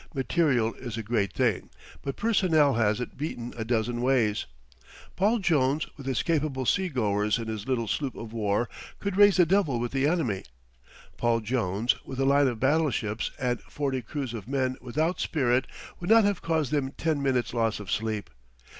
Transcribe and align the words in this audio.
Material 0.15 0.73
is 0.79 0.97
a 0.97 1.03
great 1.03 1.31
thing; 1.31 1.69
but 2.01 2.15
personnel 2.15 2.73
has 2.73 2.99
it 2.99 3.17
beaten 3.19 3.53
a 3.55 3.63
dozen 3.63 4.01
ways. 4.01 4.47
Paul 5.15 5.37
Jones 5.37 5.85
with 5.95 6.07
his 6.07 6.23
capable 6.23 6.65
seagoers 6.65 7.37
in 7.37 7.47
his 7.47 7.67
little 7.67 7.87
sloop 7.87 8.15
of 8.15 8.33
war 8.33 8.67
could 8.99 9.15
raise 9.15 9.37
the 9.37 9.45
devil 9.45 9.79
with 9.79 9.91
the 9.91 10.07
enemy. 10.07 10.43
Paul 11.17 11.39
Jones 11.41 11.95
with 12.03 12.19
a 12.19 12.25
line 12.25 12.47
of 12.47 12.59
battleships 12.59 13.29
and 13.37 13.61
forty 13.61 14.01
crews 14.01 14.33
of 14.33 14.47
men 14.47 14.75
without 14.81 15.19
spirit 15.19 15.67
would 15.99 16.09
not 16.09 16.23
have 16.23 16.41
caused 16.41 16.71
them 16.71 16.93
ten 16.97 17.21
minutes' 17.21 17.53
loss 17.53 17.79
of 17.79 17.91
sleep. 17.91 18.31